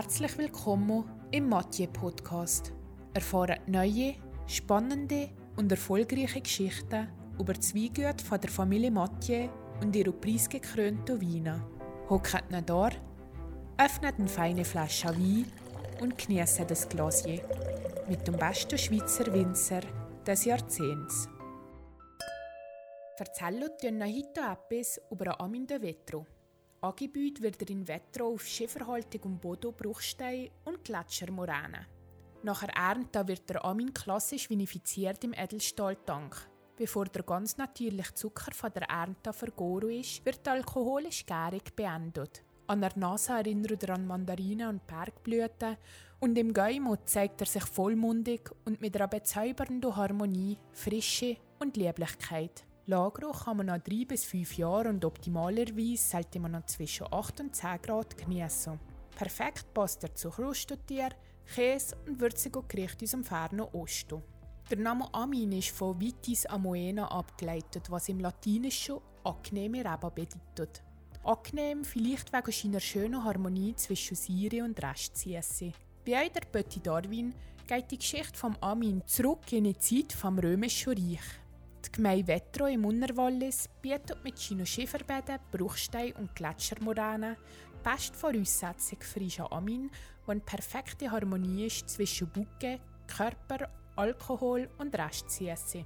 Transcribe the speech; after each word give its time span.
Herzlich 0.00 0.38
willkommen 0.38 1.10
im 1.32 1.48
Mathieu 1.48 1.88
Podcast. 1.88 2.72
Erfahren 3.14 3.58
neue, 3.66 4.14
spannende 4.46 5.28
und 5.56 5.72
erfolgreiche 5.72 6.40
Geschichten 6.40 7.08
über 7.36 7.52
die 7.54 7.74
Weingüte 7.74 8.24
von 8.24 8.40
der 8.40 8.48
Familie 8.48 8.92
Mathieu 8.92 9.48
und 9.82 9.96
ihre 9.96 10.12
preisgekrönten 10.12 11.20
Weine. 11.20 11.66
Hockt 12.08 12.44
da, 12.64 12.90
öffnet 13.76 14.20
eine 14.20 14.28
feine 14.28 14.64
Flasche 14.64 15.08
Wein 15.08 15.50
und 16.00 16.16
genießt 16.16 16.70
das 16.70 16.88
Glasier 16.88 17.42
mit 18.08 18.24
dem 18.24 18.36
besten 18.36 18.78
Schweizer 18.78 19.26
Winzer 19.32 19.80
des 20.24 20.44
Jahrzehnts. 20.44 21.28
Erzählen 23.16 23.68
wir 23.80 24.06
heute 24.06 24.58
etwas 24.70 25.00
über 25.10 25.40
Amin 25.40 25.66
de 25.66 25.82
Vetro. 25.82 26.24
Angebaut 26.80 27.42
wird 27.42 27.60
er 27.60 27.70
in 27.70 27.88
Vetro 27.88 28.34
auf 28.34 28.46
schieferhaltigem 28.46 29.38
Boden, 29.38 29.74
Bruchstein 29.74 30.50
und 30.64 30.84
Gletschermoränen. 30.84 31.86
Nach 32.44 32.62
der 32.62 32.76
Ernte 32.76 33.26
wird 33.26 33.50
der 33.50 33.64
Amin 33.64 33.92
klassisch 33.92 34.48
vinifiziert 34.48 35.24
im 35.24 35.34
Edelstahltank. 35.34 36.36
Bevor 36.76 37.06
der 37.06 37.24
ganz 37.24 37.56
natürliche 37.56 38.14
Zucker 38.14 38.52
von 38.54 38.70
der 38.72 38.88
Ernte 38.88 39.32
vergoren 39.32 39.90
ist, 39.90 40.24
wird 40.24 40.46
die 40.46 40.50
alkoholische 40.50 41.24
Gärung 41.24 41.62
beendet. 41.74 42.44
An 42.68 42.80
der 42.80 42.96
Nase 42.96 43.32
erinnert 43.32 43.82
er 43.82 43.96
an 43.96 44.06
Mandarinen 44.06 44.68
und 44.68 44.86
Bergblüten 44.86 45.76
und 46.20 46.38
im 46.38 46.52
Geimut 46.52 47.08
zeigt 47.08 47.40
er 47.40 47.46
sich 47.48 47.64
vollmundig 47.64 48.52
und 48.64 48.80
mit 48.80 48.94
einer 48.94 49.08
bezaubernden 49.08 49.96
Harmonie, 49.96 50.56
Frische 50.70 51.38
und 51.58 51.76
Lieblichkeit. 51.76 52.67
Lagerung 52.88 53.34
kann 53.34 53.58
man 53.58 53.66
nach 53.66 53.78
3 53.80 54.06
bis 54.06 54.24
5 54.24 54.56
Jahren 54.56 54.94
und 54.94 55.04
optimalerweise 55.04 56.10
sollte 56.10 56.40
man 56.40 56.52
noch 56.52 56.64
zwischen 56.64 57.06
8 57.12 57.40
und 57.40 57.54
10 57.54 57.82
Grad 57.82 58.16
genießen. 58.16 58.80
Perfekt 59.14 59.74
passt 59.74 60.04
er 60.04 60.14
zu 60.14 60.30
Krustentier, 60.30 61.10
Käse 61.54 61.94
und 62.06 62.18
würzigen 62.18 62.66
Gerichten 62.66 63.04
aus 63.04 63.10
dem 63.10 63.24
fernen 63.24 63.60
Osten. 63.60 64.22
Der 64.70 64.78
Name 64.78 65.06
Amin 65.12 65.52
ist 65.52 65.68
von 65.68 66.00
Vitis 66.00 66.46
Amoena 66.46 67.08
abgeleitet, 67.08 67.90
was 67.90 68.08
im 68.08 68.20
Latinischen 68.20 69.00
angenehme 69.22 69.80
Reba 69.80 70.08
bedeutet. 70.08 70.82
Angenehm 71.24 71.84
vielleicht 71.84 72.32
wegen 72.32 72.52
seiner 72.52 72.80
schönen 72.80 73.22
Harmonie 73.22 73.74
zwischen 73.74 74.16
Siri 74.16 74.62
und 74.62 74.82
Restsüße. 74.82 75.72
Bei 76.06 76.30
der 76.30 76.40
Petit 76.50 76.86
Darwin 76.86 77.34
geht 77.66 77.90
die 77.90 77.98
Geschichte 77.98 78.38
vom 78.38 78.56
Amin 78.62 79.02
zurück 79.04 79.52
in 79.52 79.64
die 79.64 79.76
Zeit 79.76 80.14
vom 80.14 80.38
Römischen 80.38 80.94
Reich. 80.94 81.20
Die 81.86 81.92
Gemeinde 81.92 82.26
Vetro 82.26 82.66
im 82.66 82.84
Unterwallis 82.84 83.68
bietet 83.80 84.22
mit 84.24 84.38
seinen 84.38 84.66
Schieferbäden, 84.66 85.38
Bruchstein 85.52 86.12
und 86.14 86.34
Gletschermoränen 86.34 87.36
die 87.36 87.88
beste 87.88 88.16
Voraussetzung 88.16 88.98
für 89.00 89.52
Amin, 89.52 89.90
die 90.26 90.30
eine 90.30 90.40
perfekte 90.40 91.10
Harmonie 91.10 91.66
ist 91.66 91.88
zwischen 91.88 92.28
Bucke, 92.28 92.80
Körper, 93.06 93.68
Alkohol 93.96 94.68
und 94.78 94.96
Restsüße. 94.96 95.84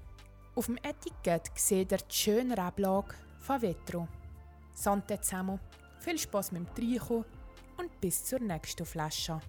Auf 0.54 0.66
dem 0.66 0.78
Etikett 0.78 1.50
seht 1.54 1.92
ihr 1.92 1.98
die 1.98 2.14
schöne 2.14 2.58
Ablage 2.58 3.14
von 3.38 3.60
Vetro. 3.60 4.08
Sante 4.74 5.20
zusammen, 5.20 5.60
viel 6.00 6.18
Spaß 6.18 6.52
mit 6.52 6.62
dem 6.62 6.74
Trinken 6.74 7.24
und 7.76 8.00
bis 8.00 8.24
zur 8.24 8.40
nächsten 8.40 8.86
Flasche. 8.86 9.40